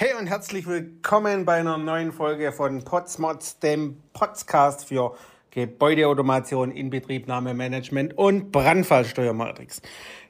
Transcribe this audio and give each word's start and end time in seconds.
Hey 0.00 0.14
und 0.16 0.28
herzlich 0.28 0.68
willkommen 0.68 1.44
bei 1.44 1.54
einer 1.54 1.76
neuen 1.76 2.12
Folge 2.12 2.52
von 2.52 2.84
Potsmods, 2.84 3.58
dem 3.58 4.00
Podcast 4.12 4.84
für 4.84 5.16
Gebäudeautomation, 5.50 6.70
Inbetriebnahmemanagement 6.70 8.16
und 8.16 8.52
Brandfallsteuermatrix. 8.52 9.82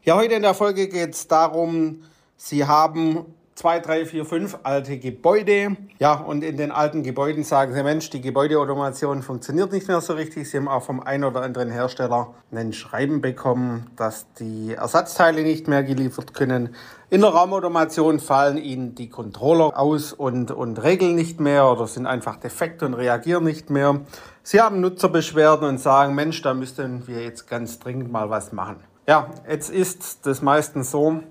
Ja, 0.05 0.17
heute 0.17 0.37
in 0.37 0.41
der 0.41 0.55
Folge 0.55 0.89
geht 0.89 1.11
es 1.11 1.29
darum, 1.29 2.03
Sie 2.39 2.65
haben 2.65 3.27
zwei, 3.59 3.81
drei, 3.81 4.07
vier, 4.07 4.25
fünf 4.25 4.57
alte 4.63 4.99
Gebäude. 4.99 5.77
Ja, 5.99 6.15
und 6.15 6.45
in 6.45 6.57
den 6.57 6.71
alten 6.71 7.03
Gebäuden 7.03 7.43
sagen 7.43 7.75
sie, 7.75 7.83
Mensch, 7.83 8.09
die 8.09 8.21
Gebäudeautomation 8.21 9.21
funktioniert 9.23 9.73
nicht 9.73 9.89
mehr 9.89 10.01
so 10.01 10.13
richtig. 10.13 10.49
Sie 10.49 10.59
haben 10.59 10.69
auch 10.69 10.85
vom 10.85 11.01
einen 11.01 11.25
oder 11.25 11.43
anderen 11.43 11.69
Hersteller 11.69 12.35
ein 12.53 12.73
Schreiben 12.73 13.21
bekommen, 13.21 13.91
dass 13.97 14.33
die 14.35 14.75
Ersatzteile 14.75 15.43
nicht 15.43 15.67
mehr 15.67 15.83
geliefert 15.83 16.35
können. 16.35 16.77
In 17.11 17.21
der 17.21 17.31
Raumautomation 17.31 18.21
fallen 18.21 18.59
ihnen 18.59 18.95
die 18.95 19.09
Controller 19.09 19.77
aus 19.77 20.13
und, 20.13 20.53
und 20.53 20.81
regeln 20.81 21.17
nicht 21.17 21.41
mehr 21.41 21.67
oder 21.67 21.89
sind 21.89 22.07
einfach 22.07 22.37
defekt 22.37 22.85
und 22.85 22.95
reagieren 22.95 23.43
nicht 23.43 23.71
mehr. 23.71 24.03
Sie 24.45 24.61
haben 24.61 24.81
Nutzerbeschwerden 24.81 25.69
und 25.69 25.79
sagen, 25.79 26.15
Mensch, 26.15 26.41
da 26.43 26.55
müssten 26.55 27.09
wir 27.09 27.25
jetzt 27.25 27.49
ganz 27.49 27.81
dringend 27.81 28.13
mal 28.13 28.31
was 28.31 28.53
machen. 28.53 28.77
Ja, 29.09 29.31
jetzt 29.49 29.71
ist 29.71 30.27
das 30.27 30.43
meistens 30.43 30.93
so, 30.93 31.23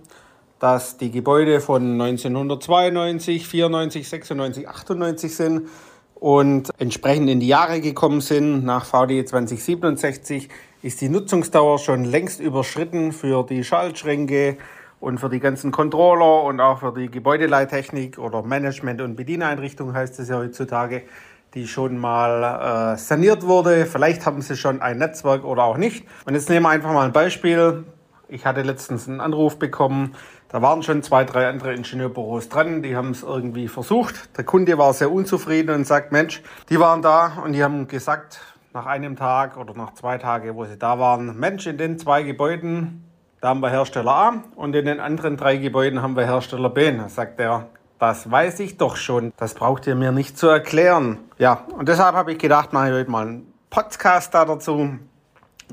dass 0.59 0.97
die 0.97 1.11
Gebäude 1.11 1.61
von 1.61 1.99
1992, 2.02 3.48
94, 3.48 4.09
96, 4.09 4.67
98 4.67 5.35
sind 5.35 5.61
und 6.15 6.70
entsprechend 6.77 7.29
in 7.29 7.39
die 7.39 7.48
Jahre 7.48 7.79
gekommen 7.81 8.21
sind. 8.21 8.63
Nach 8.65 8.85
VD 8.85 9.27
2067 9.27 10.49
ist 10.81 11.01
die 11.01 11.09
Nutzungsdauer 11.09 11.79
schon 11.79 12.05
längst 12.05 12.39
überschritten 12.39 13.12
für 13.12 13.43
die 13.43 13.63
Schaltschränke 13.63 14.57
und 14.99 15.20
für 15.20 15.29
die 15.29 15.39
ganzen 15.39 15.71
Controller 15.71 16.43
und 16.43 16.59
auch 16.59 16.79
für 16.79 16.93
die 16.93 17.09
Gebäudeleittechnik 17.09 18.17
oder 18.17 18.41
Management- 18.41 19.01
und 19.01 19.15
Bedieneinrichtung 19.15 19.93
heißt 19.93 20.20
es 20.20 20.29
ja 20.29 20.37
heutzutage, 20.37 21.04
die 21.54 21.67
schon 21.67 21.98
mal 21.98 22.93
äh, 22.93 22.98
saniert 22.98 23.45
wurde. 23.45 23.85
Vielleicht 23.85 24.26
haben 24.26 24.41
sie 24.41 24.55
schon 24.55 24.82
ein 24.82 24.98
Netzwerk 24.98 25.43
oder 25.43 25.63
auch 25.63 25.77
nicht. 25.77 26.05
Und 26.26 26.34
jetzt 26.34 26.49
nehmen 26.49 26.63
wir 26.63 26.70
einfach 26.70 26.91
mal 26.91 27.05
ein 27.05 27.13
Beispiel. 27.13 27.84
Ich 28.29 28.45
hatte 28.45 28.61
letztens 28.61 29.07
einen 29.07 29.21
Anruf 29.21 29.57
bekommen 29.57 30.15
da 30.49 30.61
waren 30.61 30.81
schon 30.81 31.03
zwei, 31.03 31.25
drei 31.25 31.49
andere 31.49 31.73
Ingenieurbüros 31.73 32.47
dran, 32.47 32.81
die 32.81 32.95
haben 32.95 33.11
es 33.11 33.21
irgendwie 33.21 33.67
versucht. 33.67 34.37
Der 34.37 34.45
Kunde 34.45 34.77
war 34.77 34.93
sehr 34.93 35.11
unzufrieden 35.11 35.75
und 35.75 35.85
sagt, 35.85 36.13
Mensch, 36.13 36.41
die 36.70 36.79
waren 36.79 37.01
da 37.01 37.33
und 37.43 37.51
die 37.51 37.63
haben 37.63 37.87
gesagt, 37.87 38.39
nach 38.73 38.85
einem 38.85 39.17
Tag 39.17 39.57
oder 39.57 39.73
nach 39.73 39.93
zwei 39.95 40.17
Tagen, 40.17 40.55
wo 40.55 40.63
sie 40.63 40.77
da 40.77 40.99
waren, 40.99 41.37
Mensch, 41.37 41.67
in 41.67 41.77
den 41.77 41.99
zwei 41.99 42.23
Gebäuden, 42.23 43.03
da 43.41 43.49
haben 43.49 43.59
wir 43.59 43.70
Hersteller 43.70 44.11
A 44.11 44.43
und 44.55 44.73
in 44.73 44.85
den 44.85 45.01
anderen 45.01 45.35
drei 45.35 45.57
Gebäuden 45.57 46.01
haben 46.01 46.15
wir 46.15 46.25
Hersteller 46.25 46.70
B. 46.70 46.95
Da 46.95 47.09
sagt 47.09 47.41
er, 47.41 47.67
das 47.99 48.31
weiß 48.31 48.61
ich 48.61 48.77
doch 48.77 48.95
schon, 48.95 49.33
das 49.35 49.53
braucht 49.53 49.85
ihr 49.85 49.95
mir 49.95 50.13
nicht 50.13 50.37
zu 50.37 50.48
erklären. 50.48 51.20
Ja, 51.39 51.65
und 51.77 51.89
deshalb 51.89 52.15
habe 52.15 52.31
ich 52.31 52.37
gedacht, 52.37 52.71
mache 52.71 52.87
ich 52.87 52.93
heute 52.93 53.11
mal 53.11 53.27
einen 53.27 53.53
Podcast 53.70 54.33
da 54.33 54.45
dazu. 54.45 54.98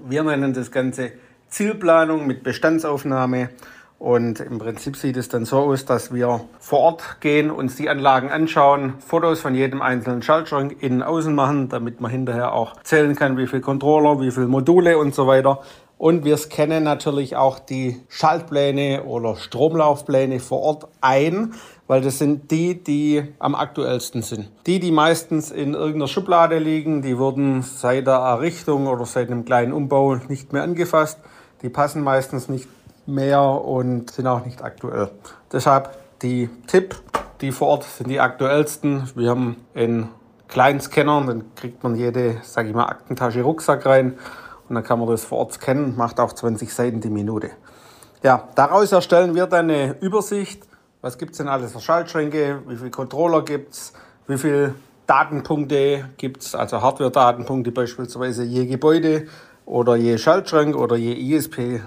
Wir 0.05 0.25
nennen 0.25 0.53
das 0.53 0.73
Ganze 0.73 1.13
Zielplanung 1.49 2.27
mit 2.27 2.43
Bestandsaufnahme. 2.43 3.51
Und 3.99 4.41
im 4.41 4.59
Prinzip 4.59 4.97
sieht 4.97 5.17
es 5.17 5.29
dann 5.29 5.45
so 5.45 5.59
aus, 5.61 5.87
dass 5.87 6.13
wir 6.13 6.43
vor 6.59 6.81
Ort 6.81 7.21
gehen, 7.21 7.51
uns 7.51 7.77
die 7.77 7.89
Anlagen 7.89 8.31
anschauen, 8.31 8.95
Fotos 8.99 9.41
von 9.41 9.55
jedem 9.55 9.81
einzelnen 9.81 10.21
Schaltschrank 10.21 10.83
innen 10.83 11.03
außen 11.03 11.35
machen, 11.35 11.69
damit 11.69 12.01
man 12.01 12.11
hinterher 12.11 12.53
auch 12.53 12.77
zählen 12.83 13.15
kann, 13.15 13.39
wie 13.39 13.47
viele 13.47 13.63
Controller, 13.63 14.21
wie 14.21 14.31
viele 14.31 14.49
Module 14.49 14.99
und 14.99 15.15
so 15.15 15.27
weiter. 15.27 15.63
Und 15.97 16.25
wir 16.25 16.37
scannen 16.37 16.83
natürlich 16.83 17.37
auch 17.37 17.59
die 17.59 18.03
Schaltpläne 18.09 19.05
oder 19.05 19.37
Stromlaufpläne 19.37 20.41
vor 20.41 20.61
Ort 20.61 20.89
ein, 21.01 21.55
weil 21.87 22.01
das 22.01 22.19
sind 22.19 22.51
die, 22.51 22.83
die 22.83 23.23
am 23.39 23.55
aktuellsten 23.55 24.23
sind. 24.23 24.51
Die, 24.67 24.81
die 24.81 24.91
meistens 24.91 25.51
in 25.51 25.75
irgendeiner 25.75 26.09
Schublade 26.09 26.59
liegen, 26.59 27.03
die 27.03 27.17
wurden 27.17 27.63
seit 27.63 28.07
der 28.07 28.15
Errichtung 28.15 28.87
oder 28.89 29.07
seit 29.07 29.31
einem 29.31 29.45
kleinen 29.45 29.73
Umbau 29.73 30.17
nicht 30.29 30.53
mehr 30.53 30.63
angefasst. 30.63 31.21
Die 31.63 31.69
passen 31.69 32.03
meistens 32.03 32.49
nicht 32.49 32.69
mehr 33.07 33.41
und 33.43 34.11
sind 34.11 34.27
auch 34.27 34.45
nicht 34.45 34.63
aktuell. 34.63 35.11
Deshalb 35.53 35.97
die 36.23 36.51
Tipp, 36.67 36.97
die 37.41 37.53
vor 37.53 37.69
Ort 37.69 37.85
sind 37.85 38.09
die 38.09 38.21
aktuellsten. 38.21 39.11
Wir 39.15 39.31
haben 39.31 39.57
einen 39.75 40.09
kleinen 40.49 40.81
Scanner, 40.81 41.23
dann 41.27 41.55
kriegt 41.55 41.83
man 41.83 41.95
jede, 41.95 42.39
sage 42.43 42.69
ich 42.69 42.75
mal, 42.75 42.87
Aktentasche 42.87 43.43
Rucksack 43.43 43.87
rein 43.87 44.19
und 44.69 44.75
dann 44.75 44.85
kann 44.85 44.99
man 44.99 45.09
das 45.09 45.25
vor 45.25 45.39
Ort 45.39 45.55
scannen, 45.55 45.97
macht 45.97 46.21
auch 46.21 46.33
20 46.33 46.73
Seiten 46.73 47.01
die 47.01 47.11
Minute. 47.11 47.51
Ja, 48.23 48.49
daraus 48.55 48.93
erstellen 48.93 49.35
wir 49.35 49.47
dann 49.47 49.71
eine 49.71 49.97
Übersicht. 50.01 50.63
Was 51.03 51.19
gibt 51.19 51.33
es 51.33 51.39
denn 51.39 51.49
alles 51.49 51.73
für 51.73 51.81
Schaltschränke? 51.81 52.63
Wie 52.67 52.77
viele 52.77 52.91
Controller 52.91 53.43
gibt 53.43 53.75
es? 53.75 53.93
Wie 54.27 54.39
viele 54.39 54.75
Datenpunkte 55.07 56.09
gibt 56.17 56.43
es? 56.43 56.55
Also 56.55 56.81
Hardware-Datenpunkte 56.81 57.73
beispielsweise 57.73 58.45
je 58.45 58.65
Gebäude 58.67 59.27
oder 59.67 59.97
je 59.97 60.17
Schaltschrank 60.17 60.75
oder 60.77 60.97
je 60.97 61.13
ISP 61.13 61.83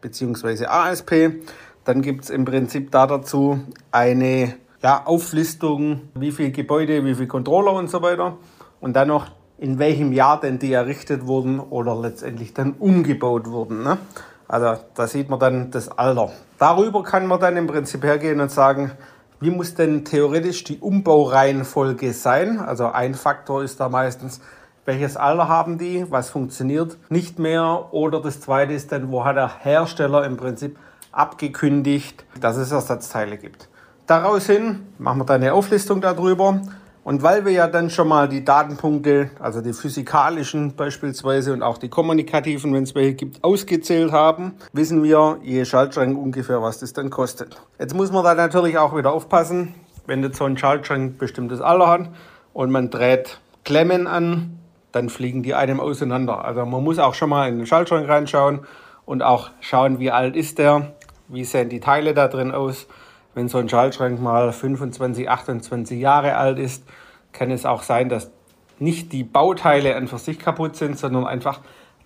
bzw. 0.00 0.66
ASP. 0.66 1.42
Dann 1.84 2.02
gibt 2.02 2.24
es 2.24 2.30
im 2.30 2.44
Prinzip 2.44 2.92
da 2.92 3.08
dazu 3.08 3.60
eine 3.90 4.54
ja, 4.82 5.04
Auflistung, 5.04 6.02
wie 6.14 6.32
viele 6.32 6.52
Gebäude, 6.52 7.04
wie 7.04 7.14
viele 7.14 7.26
Controller 7.26 7.72
und 7.72 7.90
so 7.90 8.02
weiter. 8.02 8.36
Und 8.80 8.94
dann 8.94 9.08
noch, 9.08 9.26
in 9.60 9.78
welchem 9.78 10.12
Jahr 10.12 10.40
denn 10.40 10.58
die 10.58 10.72
errichtet 10.72 11.26
wurden 11.26 11.60
oder 11.60 11.94
letztendlich 11.94 12.54
dann 12.54 12.72
umgebaut 12.78 13.46
wurden. 13.46 13.82
Ne? 13.82 13.98
Also 14.48 14.82
da 14.94 15.06
sieht 15.06 15.28
man 15.28 15.38
dann 15.38 15.70
das 15.70 15.90
Alter. 15.90 16.30
Darüber 16.58 17.02
kann 17.02 17.26
man 17.26 17.38
dann 17.38 17.58
im 17.58 17.66
Prinzip 17.66 18.02
hergehen 18.02 18.40
und 18.40 18.50
sagen, 18.50 18.92
wie 19.38 19.50
muss 19.50 19.74
denn 19.74 20.04
theoretisch 20.06 20.64
die 20.64 20.78
Umbaureihenfolge 20.78 22.14
sein? 22.14 22.58
Also 22.58 22.86
ein 22.86 23.14
Faktor 23.14 23.62
ist 23.62 23.78
da 23.80 23.90
meistens, 23.90 24.40
welches 24.86 25.18
Alter 25.18 25.48
haben 25.48 25.76
die, 25.76 26.06
was 26.10 26.30
funktioniert 26.30 26.96
nicht 27.10 27.38
mehr. 27.38 27.88
Oder 27.92 28.22
das 28.22 28.40
zweite 28.40 28.72
ist 28.72 28.90
dann, 28.92 29.12
wo 29.12 29.26
hat 29.26 29.36
der 29.36 29.50
Hersteller 29.60 30.24
im 30.24 30.38
Prinzip 30.38 30.78
abgekündigt, 31.12 32.24
dass 32.40 32.56
es 32.56 32.72
Ersatzteile 32.72 33.36
gibt. 33.36 33.68
Daraus 34.06 34.46
hin 34.46 34.86
machen 34.98 35.20
wir 35.20 35.24
dann 35.26 35.42
eine 35.42 35.52
Auflistung 35.52 36.00
darüber. 36.00 36.62
Und 37.02 37.22
weil 37.22 37.44
wir 37.46 37.52
ja 37.52 37.66
dann 37.66 37.88
schon 37.88 38.08
mal 38.08 38.28
die 38.28 38.44
Datenpunkte, 38.44 39.30
also 39.38 39.62
die 39.62 39.72
physikalischen 39.72 40.76
beispielsweise 40.76 41.52
und 41.52 41.62
auch 41.62 41.78
die 41.78 41.88
kommunikativen, 41.88 42.74
wenn 42.74 42.82
es 42.82 42.94
welche 42.94 43.14
gibt, 43.14 43.42
ausgezählt 43.42 44.12
haben, 44.12 44.52
wissen 44.72 45.02
wir 45.02 45.38
je 45.42 45.64
Schaltschrank 45.64 46.16
ungefähr, 46.16 46.60
was 46.60 46.78
das 46.78 46.92
dann 46.92 47.08
kostet. 47.08 47.56
Jetzt 47.78 47.94
muss 47.94 48.12
man 48.12 48.22
da 48.22 48.34
natürlich 48.34 48.76
auch 48.76 48.94
wieder 48.94 49.12
aufpassen, 49.12 49.74
wenn 50.06 50.22
jetzt 50.22 50.36
so 50.36 50.44
ein 50.44 50.58
Schaltschrank 50.58 51.18
bestimmtes 51.18 51.60
Alter 51.60 51.88
hat 51.88 52.08
und 52.52 52.70
man 52.70 52.90
dreht 52.90 53.40
Klemmen 53.64 54.06
an, 54.06 54.58
dann 54.92 55.08
fliegen 55.08 55.42
die 55.42 55.54
einem 55.54 55.80
auseinander. 55.80 56.44
Also 56.44 56.66
man 56.66 56.84
muss 56.84 56.98
auch 56.98 57.14
schon 57.14 57.30
mal 57.30 57.48
in 57.48 57.58
den 57.58 57.66
Schaltschrank 57.66 58.08
reinschauen 58.08 58.60
und 59.06 59.22
auch 59.22 59.50
schauen, 59.60 60.00
wie 60.00 60.10
alt 60.10 60.36
ist 60.36 60.58
der, 60.58 60.92
wie 61.28 61.44
sehen 61.44 61.68
die 61.68 61.80
Teile 61.80 62.12
da 62.12 62.28
drin 62.28 62.52
aus. 62.52 62.86
Wenn 63.34 63.48
so 63.48 63.58
ein 63.58 63.68
Schaltschrank 63.68 64.20
mal 64.20 64.52
25, 64.52 65.28
28 65.28 66.00
Jahre 66.00 66.36
alt 66.36 66.58
ist, 66.58 66.84
kann 67.32 67.50
es 67.50 67.64
auch 67.64 67.82
sein, 67.82 68.08
dass 68.08 68.30
nicht 68.78 69.12
die 69.12 69.24
Bauteile 69.24 69.94
an 69.96 70.08
für 70.08 70.18
sich 70.18 70.38
kaputt 70.38 70.76
sind, 70.76 70.98
sondern 70.98 71.26
einfach 71.26 71.60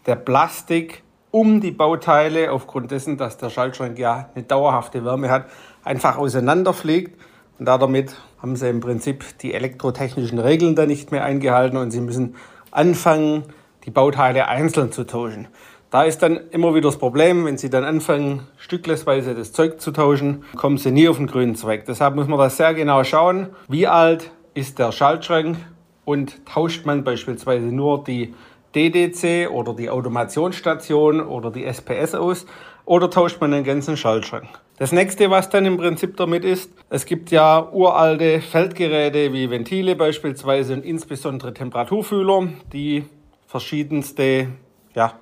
der 0.06 0.16
Plastik 0.16 1.02
um 1.30 1.60
die 1.60 1.72
Bauteile, 1.72 2.52
aufgrund 2.52 2.90
dessen, 2.90 3.16
dass 3.16 3.36
der 3.38 3.50
Schaltschrank 3.50 3.98
ja 3.98 4.28
eine 4.34 4.44
dauerhafte 4.44 5.04
Wärme 5.04 5.30
hat, 5.30 5.46
einfach 5.82 6.16
auseinanderfliegt. 6.16 7.20
Und 7.58 7.66
damit 7.66 8.14
haben 8.40 8.54
sie 8.56 8.68
im 8.68 8.80
Prinzip 8.80 9.38
die 9.38 9.54
elektrotechnischen 9.54 10.38
Regeln 10.38 10.76
da 10.76 10.86
nicht 10.86 11.10
mehr 11.10 11.24
eingehalten 11.24 11.76
und 11.76 11.90
sie 11.90 12.00
müssen 12.00 12.36
anfangen, 12.70 13.44
die 13.84 13.90
Bauteile 13.90 14.48
einzeln 14.48 14.92
zu 14.92 15.04
tauschen. 15.04 15.48
Da 15.94 16.02
ist 16.02 16.24
dann 16.24 16.40
immer 16.50 16.74
wieder 16.74 16.88
das 16.88 16.98
Problem, 16.98 17.44
wenn 17.44 17.56
Sie 17.56 17.70
dann 17.70 17.84
anfangen, 17.84 18.48
stücklesweise 18.56 19.32
das 19.36 19.52
Zeug 19.52 19.80
zu 19.80 19.92
tauschen, 19.92 20.42
kommen 20.56 20.76
Sie 20.76 20.90
nie 20.90 21.08
auf 21.08 21.18
den 21.18 21.28
grünen 21.28 21.54
Zweig. 21.54 21.84
Deshalb 21.84 22.16
muss 22.16 22.26
man 22.26 22.36
da 22.36 22.50
sehr 22.50 22.74
genau 22.74 23.04
schauen, 23.04 23.50
wie 23.68 23.86
alt 23.86 24.32
ist 24.54 24.80
der 24.80 24.90
Schaltschrank 24.90 25.56
und 26.04 26.44
tauscht 26.46 26.84
man 26.84 27.04
beispielsweise 27.04 27.66
nur 27.66 28.02
die 28.02 28.34
DDC 28.74 29.48
oder 29.52 29.72
die 29.72 29.88
Automationsstation 29.88 31.20
oder 31.20 31.52
die 31.52 31.64
SPS 31.64 32.16
aus 32.16 32.44
oder 32.86 33.08
tauscht 33.08 33.40
man 33.40 33.52
den 33.52 33.62
ganzen 33.62 33.96
Schaltschrank. 33.96 34.48
Das 34.78 34.90
nächste, 34.90 35.30
was 35.30 35.48
dann 35.48 35.64
im 35.64 35.76
Prinzip 35.76 36.16
damit 36.16 36.44
ist, 36.44 36.72
es 36.90 37.06
gibt 37.06 37.30
ja 37.30 37.68
uralte 37.70 38.40
Feldgeräte 38.40 39.32
wie 39.32 39.48
Ventile 39.48 39.94
beispielsweise 39.94 40.74
und 40.74 40.84
insbesondere 40.84 41.54
Temperaturfühler, 41.54 42.48
die 42.72 43.04
verschiedenste, 43.46 44.48
ja, 44.96 45.12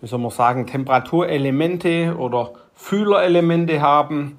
wie 0.00 0.06
soll 0.06 0.18
man 0.18 0.30
sagen, 0.30 0.66
Temperaturelemente 0.66 2.16
oder 2.16 2.52
Fühlerelemente 2.74 3.80
haben. 3.80 4.36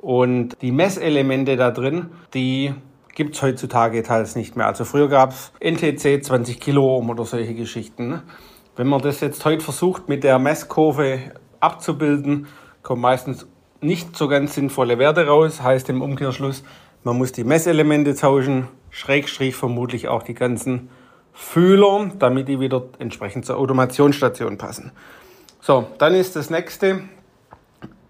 Und 0.00 0.56
die 0.62 0.72
Messelemente 0.72 1.56
da 1.56 1.70
drin, 1.70 2.10
die 2.32 2.74
gibt 3.14 3.34
es 3.34 3.42
heutzutage 3.42 4.02
teils 4.02 4.36
nicht 4.36 4.56
mehr. 4.56 4.66
Also 4.66 4.84
früher 4.84 5.08
gab 5.08 5.32
es 5.32 5.52
NTC 5.60 6.24
20 6.24 6.60
Kiloohm 6.60 7.10
oder 7.10 7.24
solche 7.24 7.54
Geschichten. 7.54 8.22
Wenn 8.76 8.86
man 8.86 9.02
das 9.02 9.20
jetzt 9.20 9.44
heute 9.44 9.62
versucht 9.62 10.08
mit 10.08 10.24
der 10.24 10.38
Messkurve 10.38 11.18
abzubilden, 11.58 12.46
kommt 12.82 13.02
meistens 13.02 13.46
nicht 13.82 14.16
so 14.16 14.28
ganz 14.28 14.54
sinnvolle 14.54 14.98
Werte 14.98 15.26
raus. 15.26 15.62
Heißt 15.62 15.88
im 15.90 16.00
Umkehrschluss, 16.00 16.62
Man 17.02 17.16
muss 17.16 17.32
die 17.32 17.44
Messelemente 17.44 18.14
tauschen, 18.14 18.68
Schrägstrich 18.90 19.56
vermutlich 19.56 20.08
auch 20.08 20.22
die 20.22 20.34
ganzen 20.34 20.90
Fühler, 21.32 22.10
damit 22.18 22.48
die 22.48 22.60
wieder 22.60 22.84
entsprechend 22.98 23.46
zur 23.46 23.56
Automationsstation 23.56 24.58
passen. 24.58 24.92
So, 25.60 25.86
dann 25.98 26.14
ist 26.14 26.36
das 26.36 26.50
nächste, 26.50 27.02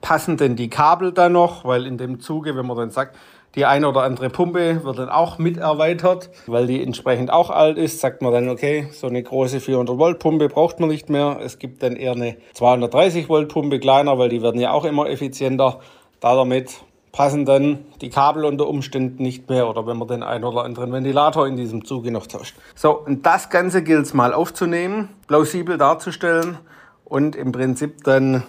passen 0.00 0.37
denn 0.37 0.56
die 0.56 0.70
Kabel 0.70 1.12
da 1.12 1.28
noch, 1.28 1.64
weil 1.64 1.87
in 1.87 1.99
dem 1.99 2.20
Zuge, 2.20 2.56
wenn 2.56 2.67
man 2.67 2.76
dann 2.76 2.90
sagt, 2.90 3.17
die 3.56 3.67
eine 3.67 3.88
oder 3.88 4.02
andere 4.02 4.31
Pumpe 4.31 4.84
wird 4.84 4.99
dann 4.99 5.08
auch 5.08 5.38
mit 5.38 5.56
erweitert, 5.56 6.31
weil 6.46 6.69
die 6.69 6.81
entsprechend 6.82 7.32
auch 7.32 7.50
alt 7.50 7.78
ist. 7.78 7.99
Sagt 7.99 8.22
man 8.22 8.32
dann, 8.32 8.49
okay, 8.49 8.87
so 8.93 9.08
eine 9.08 9.22
große 9.22 9.58
400 9.58 9.99
Volt 9.99 10.20
Pumpe 10.20 10.49
braucht 10.49 10.78
man 10.78 10.88
nicht 10.88 11.11
mehr. 11.11 11.40
Es 11.43 11.58
gibt 11.58 11.82
dann 11.82 11.96
eher 11.96 12.12
eine 12.12 12.37
230 12.55 13.28
Volt 13.28 13.49
Pumpe 13.49 13.81
kleiner, 13.81 14.19
weil 14.19 14.28
die 14.28 14.40
werden 14.40 14.61
ja 14.61 14.70
auch 14.70 14.84
immer 14.84 15.08
effizienter. 15.08 15.81
Da 16.20 16.37
damit 16.37 16.76
passen 17.12 17.45
dann 17.45 17.85
die 18.01 18.11
Kabel 18.11 18.45
unter 18.45 18.69
Umständen 18.69 19.23
nicht 19.23 19.49
mehr 19.49 19.69
oder 19.69 19.87
wenn 19.87 19.97
man 19.97 20.09
den 20.09 20.23
einen 20.23 20.45
oder 20.45 20.65
anderen 20.65 20.93
Ventilator 20.93 21.47
in 21.47 21.57
diesem 21.57 21.85
Zuge 21.85 22.11
noch 22.11 22.27
tauscht. 22.27 22.57
So, 22.75 22.93
und 22.93 23.27
das 23.27 23.51
Ganze 23.51 23.83
gilt 23.83 24.07
es 24.07 24.15
mal 24.15 24.33
aufzunehmen, 24.33 25.09
plausibel 25.27 25.77
darzustellen 25.77 26.59
und 27.05 27.35
im 27.35 27.53
Prinzip 27.53 28.05
dann 28.05 28.45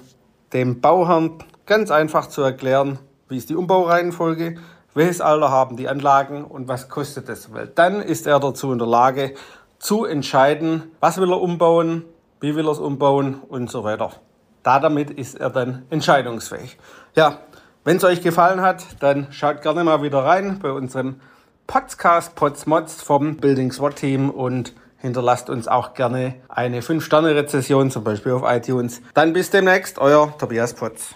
dem 0.54 0.82
Bauherrn 0.82 1.44
ganz 1.66 1.90
einfach 1.92 2.28
zu 2.28 2.42
erklären, 2.42 3.00
wie 3.30 3.38
ist 3.38 3.50
die 3.50 3.56
Umbaureihenfolge, 3.56 4.58
welches 4.94 5.22
Alter 5.22 5.50
haben 5.50 5.78
die 5.78 5.88
Anlagen 5.88 6.44
und 6.44 6.68
was 6.68 6.90
kostet 6.90 7.30
es. 7.30 7.54
Weil 7.54 7.68
dann 7.68 8.02
ist 8.02 8.28
er 8.28 8.40
dazu 8.40 8.72
in 8.72 8.78
der 8.78 8.88
Lage 8.88 9.34
zu 9.80 10.06
entscheiden, 10.06 10.92
was 11.00 11.20
will 11.20 11.32
er 11.32 11.42
umbauen, 11.42 12.04
wie 12.42 12.56
will 12.56 12.68
er 12.68 12.72
es 12.72 12.80
umbauen 12.80 13.42
und 13.48 13.72
so 13.72 13.84
weiter. 13.84 14.12
Da 14.64 14.80
damit 14.80 15.10
ist 15.10 15.40
er 15.40 15.50
dann 15.50 15.86
entscheidungsfähig. 15.90 16.78
Ja, 17.16 17.40
wenn 17.84 17.98
es 17.98 18.04
euch 18.04 18.22
gefallen 18.22 18.62
hat, 18.62 18.86
dann 19.00 19.28
schaut 19.32 19.62
gerne 19.62 19.84
mal 19.84 20.04
wieder 20.04 20.20
rein 20.20 20.60
bei 20.60 20.72
unserem 20.72 21.16
Podcast 21.66 22.36
Potsmods 22.36 23.02
vom 23.02 23.38
Building 23.38 23.72
SWAT 23.72 23.96
Team 23.96 24.30
und 24.30 24.74
hinterlasst 24.98 25.50
uns 25.50 25.68
auch 25.68 25.94
gerne 25.94 26.36
eine 26.48 26.82
5-Sterne-Rezession, 26.82 27.90
zum 27.90 28.04
Beispiel 28.04 28.34
auf 28.34 28.44
iTunes. 28.46 29.02
Dann 29.14 29.34
bis 29.34 29.50
demnächst, 29.50 29.98
euer 29.98 30.38
Tobias 30.38 30.74
Potz. 30.74 31.16